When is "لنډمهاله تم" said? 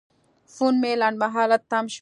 1.01-1.85